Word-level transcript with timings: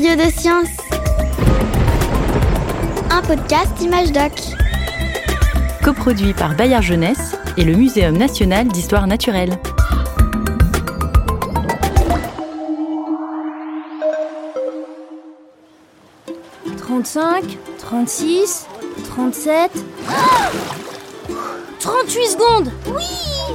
Curieux 0.00 0.16
de 0.16 0.30
science. 0.30 0.68
Un 3.10 3.20
podcast 3.20 3.82
Image 3.82 4.12
Doc. 4.12 4.32
Coproduit 5.84 6.32
par 6.32 6.56
Bayard 6.56 6.80
Jeunesse 6.80 7.36
et 7.58 7.64
le 7.64 7.74
Muséum 7.74 8.16
national 8.16 8.68
d'histoire 8.68 9.06
naturelle. 9.06 9.58
«35, 16.78 17.58
36, 17.78 18.68
37... 19.04 19.70
38 21.80 22.26
secondes 22.26 22.72
Oui 22.94 23.04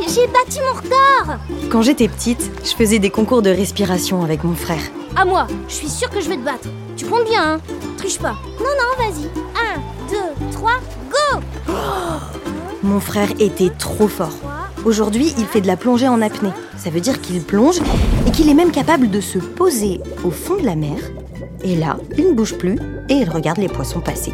J'ai 0.07 0.25
battu 0.27 0.59
mon 0.59 0.73
record 0.81 1.37
Quand 1.69 1.83
j'étais 1.83 2.07
petite, 2.07 2.49
je 2.63 2.71
faisais 2.71 2.97
des 2.97 3.11
concours 3.11 3.43
de 3.43 3.51
respiration 3.51 4.23
avec 4.23 4.43
mon 4.43 4.55
frère. 4.55 4.81
À 5.15 5.25
moi 5.25 5.45
Je 5.67 5.73
suis 5.75 5.89
sûre 5.89 6.09
que 6.09 6.19
je 6.19 6.29
vais 6.29 6.37
te 6.37 6.43
battre. 6.43 6.67
Tu 6.97 7.05
comptes 7.05 7.25
bien, 7.29 7.53
hein? 7.53 7.61
Triche 7.97 8.17
pas. 8.17 8.35
Non, 8.59 8.65
non, 8.65 8.97
vas-y. 8.97 9.25
1, 10.09 10.47
2, 10.49 10.51
3, 10.53 10.71
go 11.11 11.39
Mon 12.81 12.99
frère 12.99 13.29
était 13.39 13.69
trop 13.69 14.07
fort. 14.07 14.33
Aujourd'hui, 14.85 15.33
il 15.37 15.45
fait 15.45 15.61
de 15.61 15.67
la 15.67 15.77
plongée 15.77 16.07
en 16.07 16.21
apnée. 16.21 16.53
Ça 16.77 16.89
veut 16.89 17.01
dire 17.01 17.21
qu'il 17.21 17.41
plonge 17.43 17.79
et 18.27 18.31
qu'il 18.31 18.49
est 18.49 18.55
même 18.55 18.71
capable 18.71 19.11
de 19.11 19.21
se 19.21 19.37
poser 19.37 20.01
au 20.23 20.31
fond 20.31 20.55
de 20.55 20.65
la 20.65 20.75
mer. 20.75 20.97
Et 21.63 21.75
là, 21.75 21.97
il 22.17 22.29
ne 22.29 22.33
bouge 22.33 22.57
plus 22.57 22.79
et 23.09 23.13
il 23.13 23.29
regarde 23.29 23.59
les 23.59 23.67
poissons 23.67 24.01
passer. 24.01 24.33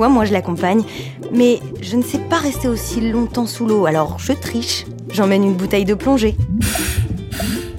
Parfois, 0.00 0.14
moi, 0.14 0.24
je 0.24 0.32
l'accompagne, 0.32 0.82
mais 1.30 1.60
je 1.82 1.94
ne 1.94 2.00
sais 2.02 2.20
pas 2.20 2.38
rester 2.38 2.68
aussi 2.68 3.02
longtemps 3.02 3.44
sous 3.44 3.66
l'eau, 3.66 3.84
alors 3.84 4.18
je 4.18 4.32
triche. 4.32 4.86
J'emmène 5.10 5.44
une 5.44 5.52
bouteille 5.52 5.84
de 5.84 5.92
plongée. 5.92 6.36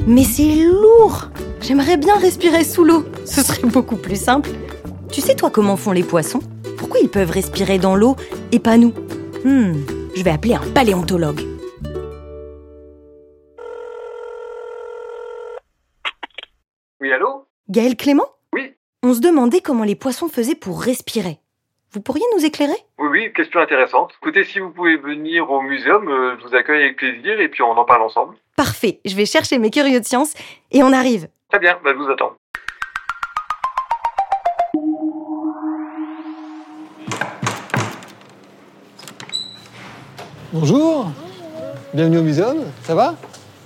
Mais 0.06 0.24
c'est 0.24 0.54
lourd 0.54 1.32
J'aimerais 1.62 1.98
bien 1.98 2.16
respirer 2.20 2.64
sous 2.64 2.84
l'eau. 2.84 3.06
Ce 3.26 3.42
serait 3.42 3.68
beaucoup 3.68 3.96
plus 3.96 4.22
simple. 4.22 4.52
Tu 5.12 5.20
sais, 5.20 5.34
toi, 5.34 5.50
comment 5.50 5.78
font 5.78 5.94
les 5.94 6.04
poissons? 6.04 6.42
Pourquoi 6.78 7.00
ils 7.00 7.10
peuvent 7.10 7.32
respirer 7.32 7.80
dans 7.80 7.96
l'eau 7.96 8.16
et 8.52 8.60
pas 8.60 8.78
nous? 8.78 8.94
Hmm, 9.44 9.74
je 10.16 10.22
vais 10.22 10.30
appeler 10.30 10.54
un 10.54 10.72
paléontologue. 10.76 11.42
Oui, 17.00 17.12
allô? 17.12 17.48
Gaël 17.68 17.96
Clément? 17.96 18.28
Oui. 18.54 18.76
On 19.02 19.16
se 19.16 19.22
demandait 19.22 19.62
comment 19.62 19.86
les 19.86 19.96
poissons 19.96 20.28
faisaient 20.28 20.54
pour 20.54 20.84
respirer. 20.84 21.41
Vous 21.94 22.00
pourriez 22.00 22.24
nous 22.38 22.46
éclairer? 22.46 22.78
Oui, 23.00 23.10
oui, 23.12 23.34
question 23.34 23.60
intéressante. 23.60 24.14
Écoutez, 24.22 24.46
si 24.46 24.60
vous 24.60 24.70
pouvez 24.70 24.96
venir 24.96 25.52
au 25.52 25.60
muséum, 25.60 26.08
euh, 26.08 26.38
je 26.40 26.48
vous 26.48 26.56
accueille 26.56 26.84
avec 26.84 26.96
plaisir 26.96 27.38
et 27.42 27.50
puis 27.50 27.64
on 27.64 27.72
en 27.72 27.84
parle 27.84 28.04
ensemble. 28.04 28.38
Parfait, 28.56 29.02
je 29.04 29.14
vais 29.14 29.26
chercher 29.26 29.58
mes 29.60 29.70
curieux 29.70 30.00
de 30.00 30.06
science 30.06 30.34
et 30.72 30.84
on 30.84 30.94
arrive. 30.94 31.28
Très 31.50 31.60
bien, 31.60 31.78
bah, 31.84 31.92
je 31.94 31.98
vous 31.98 32.10
attends. 32.10 32.32
Bonjour. 40.54 41.12
Bienvenue 41.94 42.20
au 42.20 42.24
muséum, 42.24 42.64
ça 42.84 42.96
va? 42.96 43.16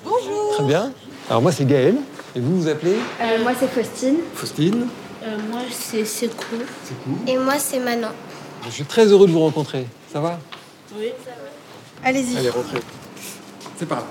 Bonjour. 0.03 0.55
Très 0.55 0.63
bien. 0.63 0.91
Alors 1.29 1.43
moi 1.43 1.51
c'est 1.51 1.65
Gaël, 1.65 1.95
et 2.35 2.39
vous 2.39 2.61
vous 2.61 2.67
appelez? 2.67 2.95
Euh, 3.21 3.43
moi, 3.43 3.51
c'est 3.55 3.67
Faustine. 3.67 4.17
Faustine. 4.33 4.87
Euh, 5.25 5.37
moi, 5.49 5.61
c'est 5.71 6.05
Sekou. 6.05 6.55
C'est 6.83 7.03
cool. 7.03 7.29
Et 7.29 7.37
moi, 7.37 7.57
c'est 7.57 7.79
Manon. 7.79 8.09
Je 8.65 8.69
suis 8.69 8.83
très 8.83 9.05
heureux 9.05 9.27
de 9.27 9.31
vous 9.31 9.39
rencontrer. 9.39 9.85
Ça 10.11 10.19
va? 10.19 10.39
Oui. 10.97 11.07
Allez-y. 12.03 12.37
Allez, 12.37 12.49
rentrez. 12.49 12.79
C'est 13.77 13.87
par 13.87 13.99
là. 13.99 14.05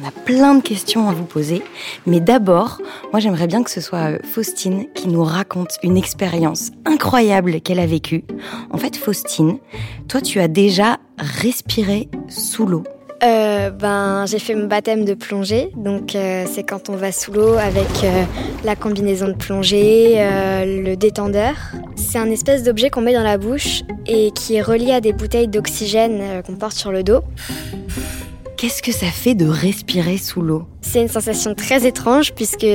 On 0.00 0.06
a 0.06 0.12
plein 0.12 0.54
de 0.54 0.62
questions 0.62 1.08
à 1.08 1.12
vous 1.12 1.24
poser, 1.24 1.62
mais 2.06 2.20
d'abord, 2.20 2.80
moi 3.10 3.18
j'aimerais 3.18 3.48
bien 3.48 3.64
que 3.64 3.70
ce 3.70 3.80
soit 3.80 4.12
euh, 4.12 4.18
Faustine 4.22 4.86
qui 4.94 5.08
nous 5.08 5.24
raconte 5.24 5.76
une 5.82 5.96
expérience 5.96 6.70
incroyable 6.84 7.60
qu'elle 7.60 7.80
a 7.80 7.86
vécue. 7.86 8.24
En 8.70 8.78
fait, 8.78 8.96
Faustine, 8.96 9.58
toi 10.06 10.20
tu 10.20 10.38
as 10.38 10.46
déjà 10.46 10.98
respiré 11.18 12.08
sous 12.28 12.64
l'eau. 12.64 12.84
Euh, 13.22 13.70
ben, 13.70 14.26
j'ai 14.26 14.38
fait 14.38 14.54
mon 14.54 14.66
baptême 14.66 15.04
de 15.04 15.14
plongée. 15.14 15.70
Donc, 15.76 16.14
euh, 16.14 16.44
c'est 16.50 16.62
quand 16.62 16.88
on 16.88 16.96
va 16.96 17.10
sous 17.10 17.32
l'eau 17.32 17.54
avec 17.54 18.04
euh, 18.04 18.24
la 18.64 18.76
combinaison 18.76 19.28
de 19.28 19.34
plongée, 19.34 20.14
le 20.64 20.94
détendeur. 20.94 21.54
C'est 21.96 22.18
un 22.18 22.30
espèce 22.30 22.62
d'objet 22.62 22.90
qu'on 22.90 23.00
met 23.00 23.12
dans 23.12 23.22
la 23.22 23.38
bouche 23.38 23.82
et 24.06 24.30
qui 24.30 24.54
est 24.54 24.62
relié 24.62 24.92
à 24.92 25.00
des 25.00 25.12
bouteilles 25.12 25.48
d'oxygène 25.48 26.42
qu'on 26.46 26.54
porte 26.54 26.76
sur 26.76 26.92
le 26.92 27.02
dos. 27.02 27.20
Qu'est-ce 28.58 28.82
que 28.82 28.90
ça 28.90 29.06
fait 29.06 29.36
de 29.36 29.46
respirer 29.46 30.18
sous 30.18 30.42
l'eau? 30.42 30.64
C'est 30.80 31.00
une 31.00 31.06
sensation 31.06 31.54
très 31.54 31.86
étrange 31.86 32.34
puisque 32.34 32.66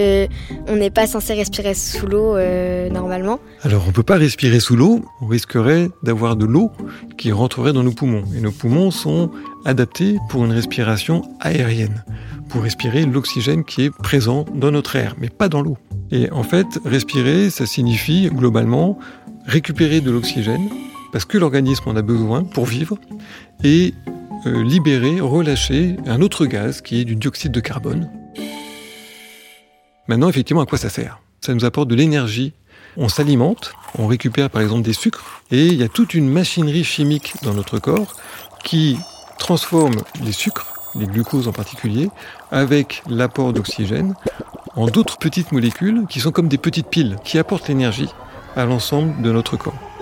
on 0.69 0.77
n'est 0.77 0.89
pas 0.89 1.07
censé 1.07 1.33
respirer 1.33 1.73
sous 1.73 2.07
l'eau 2.07 2.37
euh, 2.37 2.89
normalement. 2.89 3.41
Alors 3.63 3.83
on 3.85 3.91
peut 3.91 4.01
pas 4.01 4.15
respirer 4.15 4.61
sous 4.61 4.77
l'eau, 4.77 5.03
on 5.19 5.27
risquerait 5.27 5.89
d'avoir 6.01 6.37
de 6.37 6.45
l'eau 6.45 6.71
qui 7.17 7.33
rentrerait 7.33 7.73
dans 7.73 7.83
nos 7.83 7.91
poumons. 7.91 8.23
Et 8.33 8.39
nos 8.39 8.53
poumons 8.53 8.91
sont 8.91 9.29
adaptés 9.65 10.19
pour 10.29 10.45
une 10.45 10.53
respiration 10.53 11.23
aérienne, 11.41 12.05
pour 12.47 12.63
respirer 12.63 13.05
l'oxygène 13.05 13.65
qui 13.65 13.81
est 13.81 13.89
présent 13.89 14.45
dans 14.55 14.71
notre 14.71 14.95
air, 14.95 15.17
mais 15.19 15.27
pas 15.27 15.49
dans 15.49 15.61
l'eau. 15.61 15.77
Et 16.11 16.31
en 16.31 16.43
fait, 16.43 16.79
respirer, 16.85 17.49
ça 17.49 17.65
signifie 17.65 18.29
globalement 18.31 18.97
récupérer 19.47 19.99
de 19.99 20.11
l'oxygène, 20.11 20.69
parce 21.11 21.25
que 21.25 21.37
l'organisme 21.37 21.89
en 21.89 21.97
a 21.97 22.01
besoin 22.01 22.45
pour 22.45 22.67
vivre, 22.67 22.97
et 23.65 23.93
libérer, 24.45 25.19
relâcher 25.19 25.97
un 26.05 26.21
autre 26.21 26.45
gaz 26.45 26.81
qui 26.81 26.99
est 26.99 27.05
du 27.05 27.15
dioxyde 27.15 27.51
de 27.51 27.59
carbone. 27.59 28.09
Maintenant, 30.07 30.29
effectivement, 30.29 30.61
à 30.61 30.65
quoi 30.65 30.77
ça 30.77 30.89
sert? 30.89 31.19
Ça 31.41 31.53
nous 31.53 31.65
apporte 31.65 31.87
de 31.87 31.95
l'énergie. 31.95 32.53
On 32.97 33.09
s'alimente, 33.09 33.73
on 33.97 34.07
récupère 34.07 34.49
par 34.49 34.61
exemple 34.61 34.83
des 34.83 34.93
sucres, 34.93 35.41
et 35.49 35.65
il 35.65 35.75
y 35.75 35.83
a 35.83 35.87
toute 35.87 36.13
une 36.13 36.29
machinerie 36.29 36.83
chimique 36.83 37.33
dans 37.41 37.53
notre 37.53 37.79
corps 37.79 38.15
qui 38.63 38.97
transforme 39.39 39.95
les 40.23 40.31
sucres, 40.31 40.73
les 40.95 41.07
glucoses 41.07 41.47
en 41.47 41.53
particulier, 41.53 42.09
avec 42.51 43.01
l'apport 43.09 43.51
d'oxygène, 43.51 44.13
en 44.75 44.87
d'autres 44.87 45.17
petites 45.17 45.51
molécules 45.51 46.05
qui 46.07 46.19
sont 46.19 46.31
comme 46.31 46.47
des 46.47 46.57
petites 46.57 46.87
piles 46.87 47.17
qui 47.23 47.39
apportent 47.39 47.67
l'énergie 47.67 48.09
à 48.55 48.65
l'ensemble 48.65 49.21
de 49.21 49.31
notre 49.31 49.57
corps. 49.57 49.92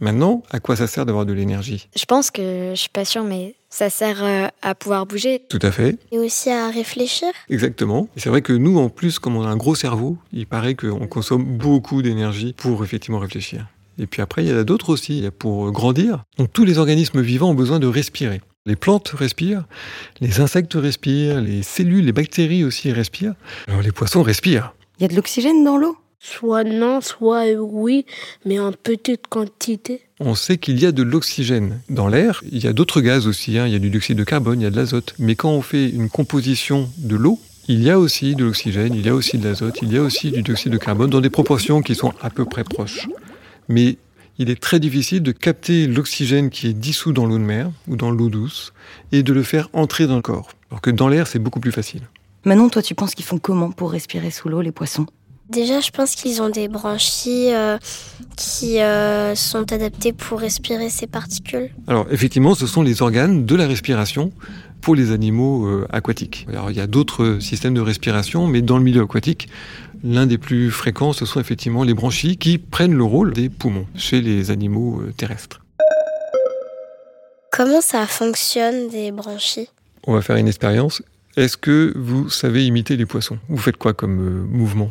Maintenant, 0.00 0.42
à 0.50 0.60
quoi 0.60 0.76
ça 0.76 0.86
sert 0.86 1.06
d'avoir 1.06 1.24
de 1.26 1.32
l'énergie? 1.32 1.88
Je 1.96 2.04
pense 2.04 2.30
que, 2.30 2.72
je 2.74 2.78
suis 2.80 2.88
pas 2.90 3.04
sûre, 3.04 3.24
mais 3.24 3.54
ça 3.70 3.88
sert 3.90 4.22
euh, 4.22 4.48
à 4.62 4.74
pouvoir 4.74 5.06
bouger. 5.06 5.42
Tout 5.48 5.58
à 5.62 5.70
fait, 5.70 5.98
Et 6.12 6.18
aussi 6.18 6.50
à 6.50 6.68
réfléchir. 6.70 7.28
exactement. 7.48 8.08
Et 8.16 8.20
c'est 8.20 8.28
vrai 8.28 8.42
que 8.42 8.52
nous, 8.52 8.78
en 8.78 8.88
plus, 8.90 9.18
comme 9.18 9.36
on 9.36 9.42
a 9.44 9.48
un 9.48 9.56
gros 9.56 9.74
cerveau, 9.74 10.18
il 10.32 10.46
paraît 10.46 10.74
qu'on 10.74 11.06
consomme 11.06 11.44
beaucoup 11.56 12.02
d'énergie 12.02 12.54
pour 12.56 12.84
effectivement 12.84 13.18
réfléchir. 13.18 13.66
Et 13.98 14.06
puis 14.06 14.20
après, 14.20 14.44
il 14.44 14.50
y 14.50 14.52
en 14.52 14.58
a 14.58 14.64
d'autres 14.64 14.90
aussi, 14.90 15.16
il 15.18 15.24
y 15.24 15.26
a 15.26 15.30
pour 15.30 15.70
grandir. 15.72 16.24
Donc 16.36 16.52
tous 16.52 16.64
les 16.66 16.76
organismes 16.76 17.22
vivants 17.22 17.50
ont 17.50 17.54
besoin 17.54 17.78
de 17.78 17.86
respirer. 17.86 18.42
Les 18.66 18.76
plantes 18.76 19.08
respirent, 19.08 19.64
les 20.20 20.40
insectes 20.40 20.74
respirent, 20.74 21.40
les 21.40 21.62
cellules, 21.62 22.04
les 22.04 22.12
bactéries 22.12 22.64
aussi 22.64 22.92
respirent. 22.92 23.34
Alors 23.68 23.80
les 23.80 23.92
poissons 23.92 24.22
respirent. 24.22 24.74
Il 24.98 25.02
y 25.02 25.04
a 25.06 25.08
de 25.08 25.14
l'oxygène 25.14 25.64
dans 25.64 25.78
l'eau? 25.78 25.96
Soit 26.18 26.64
non, 26.64 27.00
soit 27.00 27.44
oui, 27.58 28.04
mais 28.44 28.58
en 28.58 28.72
petite 28.72 29.26
quantité. 29.28 30.00
On 30.18 30.34
sait 30.34 30.56
qu'il 30.56 30.80
y 30.80 30.86
a 30.86 30.92
de 30.92 31.02
l'oxygène 31.02 31.80
dans 31.90 32.08
l'air. 32.08 32.42
Il 32.50 32.64
y 32.64 32.66
a 32.66 32.72
d'autres 32.72 33.00
gaz 33.00 33.26
aussi. 33.26 33.58
hein. 33.58 33.66
Il 33.66 33.72
y 33.72 33.76
a 33.76 33.78
du 33.78 33.90
dioxyde 33.90 34.16
de 34.18 34.24
carbone, 34.24 34.60
il 34.60 34.64
y 34.64 34.66
a 34.66 34.70
de 34.70 34.76
l'azote. 34.76 35.14
Mais 35.18 35.34
quand 35.34 35.50
on 35.50 35.62
fait 35.62 35.88
une 35.88 36.08
composition 36.08 36.88
de 36.98 37.16
l'eau, 37.16 37.38
il 37.68 37.82
y 37.82 37.90
a 37.90 37.98
aussi 37.98 38.34
de 38.34 38.44
l'oxygène, 38.44 38.94
il 38.94 39.04
y 39.04 39.08
a 39.08 39.14
aussi 39.14 39.38
de 39.38 39.46
l'azote, 39.46 39.78
il 39.82 39.92
y 39.92 39.98
a 39.98 40.02
aussi 40.02 40.30
du 40.30 40.42
dioxyde 40.42 40.72
de 40.72 40.78
carbone 40.78 41.10
dans 41.10 41.20
des 41.20 41.30
proportions 41.30 41.82
qui 41.82 41.94
sont 41.94 42.12
à 42.22 42.30
peu 42.30 42.44
près 42.44 42.64
proches. 42.64 43.08
Mais 43.68 43.98
il 44.38 44.50
est 44.50 44.60
très 44.60 44.80
difficile 44.80 45.22
de 45.22 45.32
capter 45.32 45.86
l'oxygène 45.86 46.50
qui 46.50 46.68
est 46.68 46.72
dissous 46.72 47.12
dans 47.12 47.26
l'eau 47.26 47.38
de 47.38 47.42
mer 47.44 47.70
ou 47.88 47.96
dans 47.96 48.10
l'eau 48.10 48.28
douce 48.30 48.72
et 49.12 49.22
de 49.22 49.32
le 49.32 49.42
faire 49.42 49.68
entrer 49.74 50.06
dans 50.06 50.16
le 50.16 50.22
corps. 50.22 50.50
Alors 50.70 50.80
que 50.80 50.90
dans 50.90 51.08
l'air, 51.08 51.26
c'est 51.26 51.38
beaucoup 51.38 51.60
plus 51.60 51.72
facile. 51.72 52.02
Manon, 52.44 52.68
toi 52.68 52.80
tu 52.82 52.94
penses 52.94 53.14
qu'ils 53.14 53.24
font 53.24 53.38
comment 53.38 53.70
pour 53.72 53.90
respirer 53.92 54.30
sous 54.30 54.48
l'eau 54.48 54.60
les 54.60 54.72
poissons? 54.72 55.06
Déjà, 55.48 55.80
je 55.80 55.90
pense 55.90 56.16
qu'ils 56.16 56.42
ont 56.42 56.48
des 56.48 56.66
branchies 56.66 57.54
euh, 57.54 57.78
qui 58.36 58.80
euh, 58.80 59.36
sont 59.36 59.72
adaptées 59.72 60.12
pour 60.12 60.40
respirer 60.40 60.88
ces 60.88 61.06
particules. 61.06 61.70
Alors 61.86 62.06
effectivement, 62.10 62.54
ce 62.56 62.66
sont 62.66 62.82
les 62.82 63.00
organes 63.00 63.46
de 63.46 63.54
la 63.54 63.68
respiration 63.68 64.32
pour 64.80 64.96
les 64.96 65.12
animaux 65.12 65.66
euh, 65.66 65.86
aquatiques. 65.92 66.46
Alors 66.48 66.72
il 66.72 66.76
y 66.76 66.80
a 66.80 66.88
d'autres 66.88 67.38
systèmes 67.40 67.74
de 67.74 67.80
respiration, 67.80 68.48
mais 68.48 68.60
dans 68.60 68.76
le 68.76 68.82
milieu 68.82 69.02
aquatique, 69.02 69.48
l'un 70.02 70.26
des 70.26 70.36
plus 70.36 70.70
fréquents, 70.72 71.12
ce 71.12 71.24
sont 71.24 71.38
effectivement 71.38 71.84
les 71.84 71.94
branchies 71.94 72.38
qui 72.38 72.58
prennent 72.58 72.94
le 72.94 73.04
rôle 73.04 73.32
des 73.32 73.48
poumons 73.48 73.86
chez 73.94 74.20
les 74.20 74.50
animaux 74.50 75.00
terrestres. 75.16 75.62
Comment 77.52 77.80
ça 77.80 78.06
fonctionne 78.06 78.88
des 78.88 79.12
branchies 79.12 79.68
On 80.06 80.12
va 80.12 80.22
faire 80.22 80.36
une 80.36 80.48
expérience. 80.48 81.02
Est-ce 81.36 81.56
que 81.56 81.92
vous 81.96 82.28
savez 82.30 82.66
imiter 82.66 82.96
les 82.96 83.06
poissons? 83.06 83.38
Vous 83.48 83.58
faites 83.58 83.76
quoi 83.76 83.94
comme 83.94 84.46
mouvement? 84.50 84.90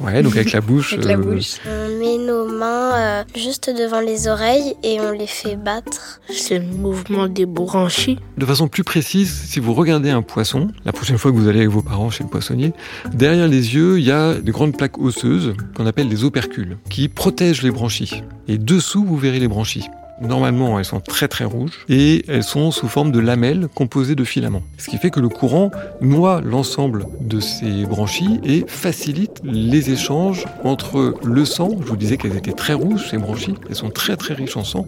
Ouais, 0.00 0.22
donc 0.22 0.36
avec 0.36 0.52
la 0.52 0.60
bouche. 0.68 0.94
Avec 0.94 1.04
la 1.06 1.14
euh, 1.14 1.16
bouche. 1.16 1.56
On 1.66 1.98
met 1.98 2.18
nos 2.18 2.46
mains 2.46 2.92
euh, 2.94 3.24
juste 3.34 3.70
devant 3.70 4.00
les 4.00 4.28
oreilles 4.28 4.74
et 4.82 5.00
on 5.00 5.12
les 5.12 5.26
fait 5.26 5.56
battre. 5.56 6.20
C'est 6.30 6.58
le 6.58 6.66
mouvement 6.66 7.28
des 7.28 7.46
branchies. 7.46 8.18
De 8.36 8.46
façon 8.46 8.68
plus 8.68 8.84
précise, 8.84 9.32
si 9.32 9.60
vous 9.60 9.74
regardez 9.74 10.10
un 10.10 10.22
poisson, 10.22 10.68
la 10.84 10.92
prochaine 10.92 11.18
fois 11.18 11.30
que 11.30 11.36
vous 11.36 11.48
allez 11.48 11.60
avec 11.60 11.70
vos 11.70 11.82
parents 11.82 12.10
chez 12.10 12.24
le 12.24 12.30
poissonnier, 12.30 12.72
derrière 13.12 13.48
les 13.48 13.74
yeux, 13.74 13.98
il 13.98 14.04
y 14.04 14.12
a 14.12 14.34
des 14.34 14.52
grandes 14.52 14.76
plaques 14.76 14.98
osseuses 14.98 15.54
qu'on 15.74 15.86
appelle 15.86 16.08
les 16.08 16.24
opercules, 16.24 16.76
qui 16.90 17.08
protègent 17.08 17.62
les 17.62 17.70
branchies. 17.70 18.22
Et 18.46 18.58
dessous, 18.58 19.04
vous 19.04 19.16
verrez 19.16 19.40
les 19.40 19.48
branchies. 19.48 19.88
Normalement, 20.20 20.78
elles 20.78 20.84
sont 20.84 21.00
très 21.00 21.28
très 21.28 21.44
rouges 21.44 21.84
et 21.88 22.24
elles 22.28 22.42
sont 22.42 22.70
sous 22.70 22.88
forme 22.88 23.12
de 23.12 23.20
lamelles 23.20 23.68
composées 23.74 24.16
de 24.16 24.24
filaments. 24.24 24.62
Ce 24.76 24.88
qui 24.88 24.98
fait 24.98 25.10
que 25.10 25.20
le 25.20 25.28
courant 25.28 25.70
noie 26.00 26.40
l'ensemble 26.44 27.06
de 27.20 27.40
ces 27.40 27.86
branchies 27.86 28.40
et 28.44 28.64
facilite 28.66 29.40
les 29.44 29.90
échanges 29.90 30.44
entre 30.64 31.14
le 31.24 31.44
sang, 31.44 31.70
je 31.80 31.86
vous 31.86 31.96
disais 31.96 32.16
qu'elles 32.16 32.36
étaient 32.36 32.52
très 32.52 32.74
rouges 32.74 33.08
ces 33.10 33.18
branchies, 33.18 33.54
elles 33.68 33.76
sont 33.76 33.90
très 33.90 34.16
très 34.16 34.34
riches 34.34 34.56
en 34.56 34.64
sang, 34.64 34.86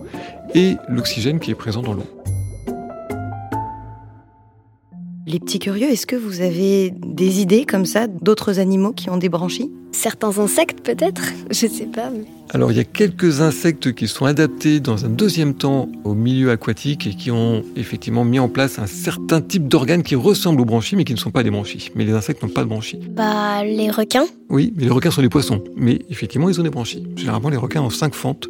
et 0.55 0.77
l'oxygène 0.89 1.39
qui 1.39 1.51
est 1.51 1.55
présent 1.55 1.83
dans 1.83 1.93
l'eau. 1.93 2.07
Les 5.31 5.39
petits 5.39 5.61
curieux, 5.61 5.89
est-ce 5.89 6.09
que 6.09 6.17
vous 6.17 6.41
avez 6.41 6.93
des 7.07 7.41
idées 7.41 7.65
comme 7.65 7.87
ça 7.87 8.09
d'autres 8.09 8.59
animaux 8.59 8.91
qui 8.91 9.11
ont 9.11 9.17
des 9.17 9.29
branchies? 9.29 9.71
Certains 9.93 10.37
insectes 10.41 10.81
peut-être? 10.81 11.23
Je 11.51 11.69
sais 11.69 11.87
pas. 11.87 12.11
Mais... 12.11 12.25
Alors 12.53 12.73
il 12.73 12.77
y 12.77 12.81
a 12.81 12.85
quelques 12.85 13.41
insectes 13.41 13.93
qui 13.93 14.09
sont 14.09 14.25
adaptés 14.25 14.81
dans 14.81 15.05
un 15.05 15.09
deuxième 15.09 15.55
temps 15.55 15.89
au 16.03 16.15
milieu 16.15 16.51
aquatique 16.51 17.07
et 17.07 17.15
qui 17.15 17.31
ont 17.31 17.63
effectivement 17.77 18.25
mis 18.25 18.41
en 18.41 18.49
place 18.49 18.81
un 18.81 18.89
certain 18.89 19.41
type 19.41 19.69
d'organes 19.69 20.03
qui 20.03 20.17
ressemblent 20.17 20.63
aux 20.63 20.65
branchies 20.65 20.97
mais 20.97 21.05
qui 21.05 21.15
ne 21.15 21.19
sont 21.19 21.31
pas 21.31 21.45
des 21.45 21.51
branchies. 21.53 21.93
Mais 21.95 22.05
les 22.05 22.13
insectes 22.13 22.43
n'ont 22.43 22.49
pas 22.49 22.65
de 22.65 22.69
branchies. 22.69 22.99
Bah, 23.11 23.63
les 23.63 23.89
requins. 23.89 24.27
Oui, 24.49 24.73
mais 24.75 24.83
les 24.83 24.91
requins 24.91 25.13
sont 25.13 25.23
des 25.23 25.29
poissons. 25.29 25.63
Mais 25.77 26.01
effectivement, 26.11 26.49
ils 26.49 26.59
ont 26.59 26.65
des 26.65 26.71
branchies. 26.71 27.05
Généralement, 27.15 27.51
les 27.51 27.57
requins 27.57 27.83
ont 27.83 27.91
cinq 27.91 28.15
fentes 28.15 28.49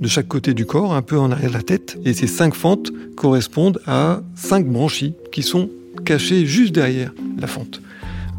de 0.00 0.08
chaque 0.08 0.28
côté 0.28 0.54
du 0.54 0.64
corps, 0.64 0.94
un 0.94 1.02
peu 1.02 1.18
en 1.18 1.30
arrière 1.30 1.50
de 1.50 1.56
la 1.56 1.62
tête. 1.62 1.98
Et 2.06 2.14
ces 2.14 2.26
cinq 2.26 2.54
fentes 2.54 2.90
correspondent 3.16 3.82
à 3.86 4.22
cinq 4.34 4.66
branchies 4.66 5.12
qui 5.30 5.42
sont 5.42 5.68
cachées 6.04 6.46
juste 6.46 6.74
derrière 6.74 7.12
la 7.38 7.46
fente. 7.46 7.80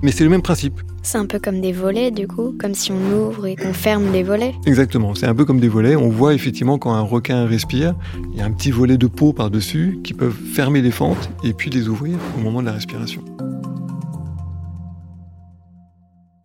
Mais 0.02 0.12
c'est 0.12 0.24
le 0.24 0.30
même 0.30 0.42
principe. 0.42 0.82
C'est 1.02 1.18
un 1.18 1.26
peu 1.26 1.40
comme 1.40 1.62
des 1.62 1.72
volets 1.72 2.12
du 2.12 2.28
coup, 2.28 2.56
comme 2.60 2.74
si 2.74 2.92
on 2.92 3.28
ouvre 3.28 3.46
et 3.46 3.56
qu'on 3.56 3.74
ferme 3.74 4.12
les 4.12 4.24
volets. 4.24 4.54
Exactement, 4.66 5.16
c'est 5.16 5.26
un 5.26 5.36
peu 5.36 5.46
comme 5.46 5.60
des 5.60 5.68
volets. 5.68 5.96
On 5.96 6.10
voit 6.10 6.34
effectivement 6.34 6.78
quand 6.78 6.94
un 6.94 7.02
requin 7.02 7.46
respire, 7.46 7.96
il 8.32 8.40
y 8.40 8.42
a 8.42 8.46
un 8.46 8.52
petit 8.52 8.72
volet 8.72 8.98
de 8.98 9.08
peau 9.08 9.34
par-dessus 9.34 10.00
qui 10.04 10.14
peuvent 10.14 10.36
fermer 10.54 10.82
les 10.82 10.92
fentes 10.92 11.30
et 11.44 11.54
puis 11.54 11.70
les 11.70 11.88
ouvrir 11.88 12.18
au 12.38 12.42
moment 12.42 12.62
de 12.62 12.68
la 12.68 12.74
respiration. 12.74 13.24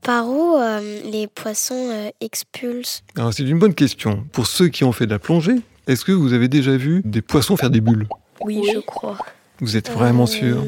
Par 0.02 0.28
où 0.28 0.56
euh, 0.56 1.00
les 1.05 1.26
poissons 1.26 1.90
euh, 1.90 2.10
expulsent? 2.20 3.02
Alors 3.16 3.32
c'est 3.34 3.43
une 3.43 3.58
bonne 3.58 3.75
question. 3.75 4.25
Pour 4.32 4.46
ceux 4.46 4.69
qui 4.69 4.84
ont 4.84 4.93
fait 4.93 5.06
de 5.06 5.10
la 5.10 5.19
plongée, 5.19 5.56
est-ce 5.87 6.05
que 6.05 6.12
vous 6.12 6.32
avez 6.32 6.49
déjà 6.49 6.76
vu 6.76 7.02
des 7.05 7.22
poissons 7.22 7.56
faire 7.56 7.70
des 7.70 7.81
bulles? 7.81 8.06
Oui, 8.40 8.62
je 8.72 8.78
crois. 8.78 9.19
Vous 9.60 9.76
êtes 9.76 9.90
vraiment 9.90 10.25
Euh, 10.25 10.26
sûr. 10.26 10.64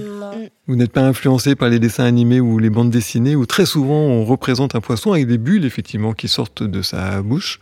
Vous 0.66 0.76
n'êtes 0.76 0.92
pas 0.92 1.02
influencé 1.06 1.54
par 1.56 1.68
les 1.68 1.78
dessins 1.78 2.04
animés 2.04 2.40
ou 2.40 2.58
les 2.58 2.70
bandes 2.70 2.90
dessinées 2.90 3.36
où 3.36 3.46
très 3.46 3.66
souvent 3.66 4.00
on 4.00 4.24
représente 4.24 4.74
un 4.74 4.80
poisson 4.80 5.12
avec 5.12 5.26
des 5.26 5.38
bulles 5.38 5.64
effectivement 5.64 6.12
qui 6.12 6.28
sortent 6.28 6.62
de 6.62 6.82
sa 6.82 7.22
bouche. 7.22 7.60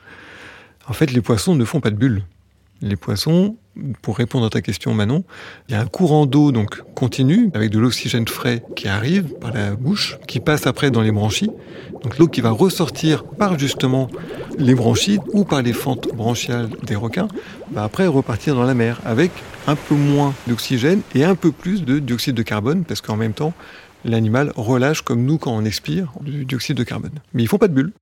En 0.89 0.93
fait, 0.93 1.11
les 1.13 1.21
poissons 1.21 1.55
ne 1.55 1.65
font 1.65 1.81
pas 1.81 1.91
de 1.91 1.97
bulles. 1.97 2.23
Les 2.81 2.95
poissons, 2.95 3.57
pour 4.03 4.17
répondre 4.17 4.47
à 4.47 4.51
ta 4.51 4.61
question 4.61 4.95
Manon, 4.95 5.25
il 5.69 5.73
y 5.73 5.75
a 5.75 5.81
un 5.81 5.87
courant 5.87 6.27
d'eau 6.27 6.53
donc 6.53 6.81
continu 6.95 7.51
avec 7.55 7.71
de 7.71 7.79
l'oxygène 7.81 8.29
frais 8.29 8.63
qui 8.77 8.87
arrive 8.87 9.35
par 9.41 9.53
la 9.53 9.75
bouche, 9.75 10.17
qui 10.29 10.39
passe 10.39 10.67
après 10.69 10.93
dans 10.93 11.03
les 11.03 11.11
branchies. 11.11 11.51
Donc 12.05 12.19
l'eau 12.19 12.29
qui 12.29 12.41
va 12.41 12.51
ressortir 12.51 13.25
par 13.25 13.59
justement 13.59 14.09
les 14.59 14.77
branchies 14.77 15.19
ou 15.33 15.45
par 15.45 15.63
les 15.63 15.73
fentes 15.73 16.09
branchiales 16.15 16.69
des 16.85 16.95
requins, 16.95 17.29
va 17.73 17.83
après 17.83 18.07
repartir 18.07 18.55
dans 18.55 18.65
la 18.65 18.75
mer 18.75 19.01
avec 19.05 19.33
un 19.67 19.75
peu 19.75 19.97
moins 19.97 20.33
d'oxygène 20.47 21.01
et 21.17 21.25
un 21.25 21.35
peu 21.35 21.51
plus 21.51 21.85
de 21.85 21.99
dioxyde 21.99 22.37
de 22.37 22.43
carbone 22.43 22.85
parce 22.85 23.01
qu'en 23.01 23.17
même 23.17 23.35
temps 23.35 23.55
l'animal 24.05 24.53
relâche 24.55 25.03
comme 25.03 25.25
nous 25.25 25.39
quand 25.39 25.53
on 25.53 25.65
expire 25.65 26.13
du 26.21 26.45
dioxyde 26.45 26.77
de 26.77 26.85
carbone. 26.85 27.19
Mais 27.35 27.43
ils 27.43 27.49
font 27.49 27.59
pas 27.59 27.69
de 27.69 27.75
bulles. 27.75 27.93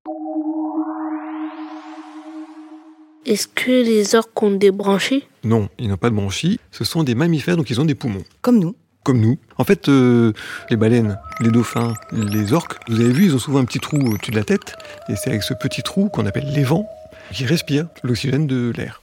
Est-ce 3.26 3.48
que 3.48 3.72
les 3.72 4.14
orques 4.14 4.40
ont 4.40 4.52
des 4.52 4.70
branchies? 4.70 5.24
Non, 5.42 5.68
ils 5.80 5.88
n'ont 5.88 5.96
pas 5.96 6.10
de 6.10 6.14
branchies. 6.14 6.60
Ce 6.70 6.84
sont 6.84 7.02
des 7.02 7.16
mammifères, 7.16 7.56
donc 7.56 7.68
ils 7.70 7.80
ont 7.80 7.84
des 7.84 7.96
poumons. 7.96 8.22
Comme 8.40 8.60
nous. 8.60 8.76
Comme 9.02 9.18
nous. 9.18 9.36
En 9.58 9.64
fait, 9.64 9.88
euh, 9.88 10.32
les 10.70 10.76
baleines, 10.76 11.18
les 11.40 11.50
dauphins, 11.50 11.94
les 12.12 12.52
orques, 12.52 12.78
vous 12.88 13.00
avez 13.00 13.10
vu, 13.10 13.24
ils 13.24 13.34
ont 13.34 13.40
souvent 13.40 13.58
un 13.58 13.64
petit 13.64 13.80
trou 13.80 13.96
au-dessus 13.96 14.30
de 14.30 14.36
la 14.36 14.44
tête. 14.44 14.76
Et 15.08 15.16
c'est 15.16 15.30
avec 15.30 15.42
ce 15.42 15.54
petit 15.54 15.82
trou 15.82 16.08
qu'on 16.08 16.24
appelle 16.24 16.52
l'évent 16.54 16.88
qui 17.32 17.44
respire 17.46 17.88
l'oxygène 18.04 18.46
de 18.46 18.72
l'air. 18.76 19.02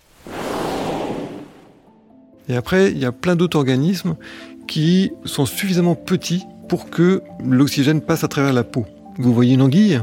Et 2.48 2.56
après, 2.56 2.92
il 2.92 3.00
y 3.00 3.06
a 3.06 3.12
plein 3.12 3.36
d'autres 3.36 3.58
organismes 3.58 4.16
qui 4.70 5.12
sont 5.26 5.46
suffisamment 5.46 5.96
petits 5.96 6.46
pour 6.70 6.90
que 6.90 7.22
l'oxygène 7.44 8.00
passe 8.00 8.24
à 8.24 8.30
travers 8.30 8.54
la 8.54 8.64
peau. 8.64 8.86
Vous 9.18 9.34
voyez 9.34 9.56
une 9.56 9.62
anguille? 9.62 10.00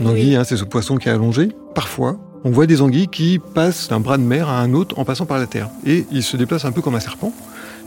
Une 0.00 0.08
anguille, 0.08 0.34
hein, 0.34 0.42
c'est 0.42 0.56
ce 0.56 0.64
poisson 0.64 0.96
qui 0.96 1.08
est 1.08 1.12
allongé. 1.12 1.50
Parfois, 1.76 2.18
on 2.44 2.50
voit 2.50 2.66
des 2.66 2.82
anguilles 2.82 3.08
qui 3.08 3.38
passent 3.38 3.88
d'un 3.88 4.00
bras 4.00 4.18
de 4.18 4.22
mer 4.22 4.48
à 4.48 4.60
un 4.60 4.74
autre 4.74 4.98
en 4.98 5.04
passant 5.04 5.26
par 5.26 5.38
la 5.38 5.46
terre. 5.46 5.70
Et 5.86 6.06
ils 6.12 6.22
se 6.22 6.36
déplacent 6.36 6.66
un 6.66 6.72
peu 6.72 6.82
comme 6.82 6.94
un 6.94 7.00
serpent. 7.00 7.32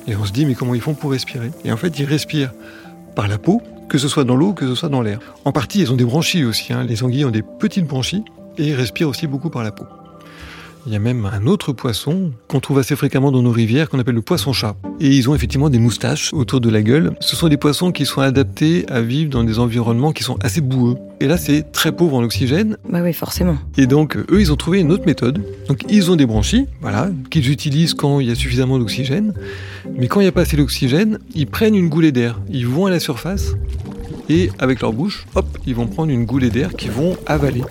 Et 0.08 0.16
on 0.16 0.26
se 0.26 0.32
dit, 0.32 0.46
mais 0.46 0.56
comment 0.56 0.74
ils 0.74 0.82
font 0.82 0.94
pour 0.96 1.12
respirer? 1.12 1.52
Et 1.64 1.72
en 1.72 1.78
fait, 1.78 2.00
ils 2.00 2.06
respirent 2.06 2.54
par 3.16 3.28
la 3.28 3.38
peau, 3.38 3.62
que 3.88 3.98
ce 3.98 4.08
soit 4.08 4.24
dans 4.24 4.36
l'eau, 4.36 4.54
que 4.54 4.66
ce 4.68 4.74
soit 4.74 4.90
dans 4.90 5.02
l'air. 5.02 5.20
En 5.46 5.52
partie, 5.52 5.82
ils 5.82 5.92
ont 5.92 5.96
des 5.96 6.06
branchies 6.06 6.44
aussi. 6.44 6.74
hein. 6.74 6.84
Les 6.84 7.04
anguilles 7.04 7.26
ont 7.26 7.32
des 7.32 7.44
petites 7.44 7.86
branchies 7.86 8.24
et 8.58 8.68
ils 8.68 8.76
respirent 8.76 9.10
aussi 9.10 9.28
beaucoup 9.28 9.50
par 9.50 9.64
la 9.64 9.72
peau. 9.72 9.86
Il 10.88 10.94
y 10.94 10.96
a 10.96 11.00
même 11.00 11.26
un 11.26 11.48
autre 11.48 11.74
poisson 11.74 12.32
qu'on 12.48 12.62
trouve 12.62 12.80
assez 12.80 12.96
fréquemment 12.96 13.30
dans 13.30 13.42
nos 13.42 13.52
rivières 13.52 13.90
qu'on 13.90 14.00
appelle 14.00 14.16
le 14.16 14.22
poisson-chat. 14.22 14.78
Et 15.02 15.10
ils 15.10 15.30
ont 15.30 15.36
effectivement 15.36 15.70
des 15.70 15.80
moustaches 15.80 16.34
autour 16.34 16.62
de 16.62 16.70
la 16.70 16.82
gueule. 16.82 17.12
Ce 17.20 17.36
sont 17.36 17.50
des 17.50 17.58
poissons 17.58 17.92
qui 17.92 18.06
sont 18.06 18.22
adaptés 18.22 18.86
à 18.88 19.02
vivre 19.02 19.30
dans 19.30 19.44
des 19.44 19.60
environnements 19.60 20.14
qui 20.14 20.24
sont 20.24 20.38
assez 20.42 20.62
boueux. 20.62 20.96
Et 21.20 21.28
là, 21.28 21.36
c'est 21.36 21.74
très 21.74 21.92
pauvre 21.92 22.16
en 22.16 22.24
oxygène. 22.24 22.78
Bah 22.90 23.02
oui, 23.04 23.12
forcément. 23.12 23.58
Et 23.78 23.86
donc, 23.86 24.16
eux, 24.16 24.40
ils 24.40 24.54
ont 24.54 24.56
trouvé 24.56 24.80
une 24.80 24.94
autre 24.94 25.06
méthode. 25.06 25.44
Donc, 25.68 25.82
ils 25.90 26.10
ont 26.10 26.16
des 26.16 26.26
branchies, 26.26 26.68
voilà, 26.80 27.10
qu'ils 27.32 27.52
utilisent 27.52 27.94
quand 27.94 28.22
il 28.22 28.30
y 28.30 28.32
a 28.32 28.36
suffisamment 28.36 28.80
d'oxygène. 28.80 29.34
Mais 29.98 30.08
quand 30.08 30.22
il 30.22 30.24
n'y 30.24 30.30
a 30.30 30.32
pas 30.32 30.44
assez 30.44 30.56
d'oxygène, 30.56 31.20
ils 31.36 31.48
prennent 31.48 31.76
une 31.76 31.90
goulée 31.90 32.14
d'air. 32.14 32.40
Ils 32.50 32.66
vont 32.66 32.86
à 32.86 32.90
la 32.90 33.02
surface 33.02 33.56
et 34.30 34.52
avec 34.60 34.82
leur 34.82 34.94
bouche, 34.94 35.26
hop, 35.36 35.46
ils 35.66 35.76
vont 35.76 35.88
prendre 35.88 36.12
une 36.12 36.26
goulée 36.26 36.50
d'air 36.50 36.74
qu'ils 36.74 36.92
vont 36.92 37.18
avaler. 37.26 37.64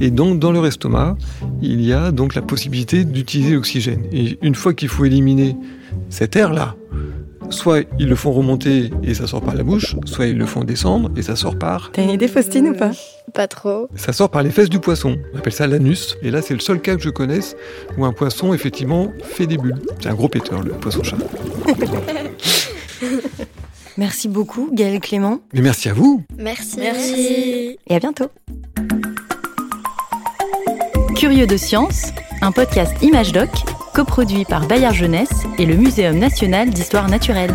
Et 0.00 0.10
donc, 0.10 0.38
dans 0.38 0.52
leur 0.52 0.66
estomac, 0.66 1.16
il 1.62 1.80
y 1.80 1.92
a 1.92 2.10
donc 2.10 2.34
la 2.34 2.42
possibilité 2.42 3.04
d'utiliser 3.04 3.54
l'oxygène. 3.54 4.02
Et 4.12 4.38
une 4.42 4.54
fois 4.54 4.74
qu'il 4.74 4.88
faut 4.88 5.04
éliminer 5.04 5.56
cet 6.10 6.36
air-là, 6.36 6.74
soit 7.50 7.82
ils 7.98 8.08
le 8.08 8.16
font 8.16 8.32
remonter 8.32 8.90
et 9.02 9.14
ça 9.14 9.26
sort 9.26 9.42
par 9.42 9.54
la 9.54 9.62
bouche, 9.62 9.96
soit 10.06 10.26
ils 10.26 10.36
le 10.36 10.46
font 10.46 10.64
descendre 10.64 11.10
et 11.16 11.22
ça 11.22 11.36
sort 11.36 11.58
par 11.58 11.90
T'as 11.92 12.02
une 12.02 12.10
idée, 12.10 12.26
Faustine, 12.28 12.68
ou 12.68 12.74
pas? 12.74 12.90
Pas 13.32 13.46
trop. 13.48 13.88
ça 13.96 14.12
sort 14.12 14.30
par 14.30 14.42
les 14.42 14.50
fesses 14.50 14.68
du 14.70 14.78
poisson. 14.80 15.16
On 15.34 15.38
appelle 15.38 15.52
ça 15.52 15.66
l'anus. 15.66 16.16
Et 16.22 16.30
là, 16.30 16.42
c'est 16.42 16.54
le 16.54 16.60
seul 16.60 16.80
cas 16.80 16.96
que 16.96 17.02
je 17.02 17.10
connaisse 17.10 17.56
où 17.98 18.04
un 18.04 18.12
poisson, 18.12 18.54
effectivement, 18.54 19.12
fait 19.22 19.46
des 19.46 19.58
bulles. 19.58 19.80
C'est 20.00 20.08
un 20.08 20.14
gros 20.14 20.28
péteur, 20.28 20.62
le 20.62 20.70
poisson-chat. 20.72 21.16
Merci 23.96 24.28
beaucoup, 24.28 24.70
Gaël 24.72 24.98
Clément, 24.98 25.38
Mais 25.52 25.60
merci 25.60 25.88
à 25.88 25.92
vous. 25.94 26.24
Merci. 26.36 26.78
Merci. 26.80 27.78
et 27.86 27.94
à 27.94 28.00
bientôt. 28.00 28.26
Curieux 31.16 31.46
de 31.46 31.56
science, 31.56 32.12
un 32.42 32.50
podcast 32.50 32.92
Image 33.00 33.30
Doc, 33.30 33.48
coproduit 33.94 34.44
par 34.44 34.66
Bayard 34.66 34.94
Jeunesse 34.94 35.44
et 35.58 35.66
le 35.66 35.76
Muséum 35.76 36.18
national 36.18 36.70
d'histoire 36.70 37.08
naturelle. 37.08 37.52